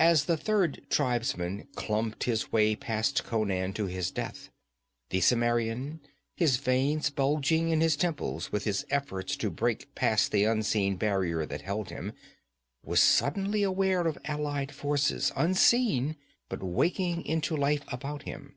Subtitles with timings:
[0.00, 4.48] As the third tribesman clumped his way past Conan to his death,
[5.10, 6.00] the Cimmerian,
[6.34, 11.46] his veins bulging in his temples with his efforts to break past the unseen barrier
[11.46, 12.12] that held him,
[12.82, 16.16] was suddenly aware of allied forces, unseen,
[16.48, 18.56] but waking into life about him.